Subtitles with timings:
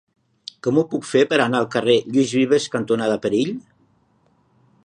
[0.67, 3.53] Com ho puc fer per anar al carrer Lluís Vives cantonada Perill?